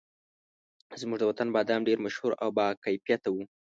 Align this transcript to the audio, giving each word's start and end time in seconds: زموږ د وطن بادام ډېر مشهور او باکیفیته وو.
زموږ 1.01 1.17
د 1.19 1.23
وطن 1.29 1.47
بادام 1.55 1.81
ډېر 1.89 1.97
مشهور 2.05 2.31
او 2.43 2.49
باکیفیته 2.57 3.29
وو. 3.31 3.43